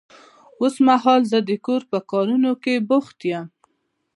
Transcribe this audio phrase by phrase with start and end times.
[0.61, 3.45] اوس مهال زه د کور په کارونه کې بوخت يم.